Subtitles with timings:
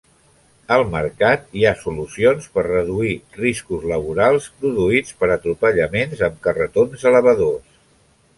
[0.75, 3.11] Al mercat hi ha solucions per reduir
[3.43, 7.79] riscos laborals produïts per atropellaments amb carretons elevadors.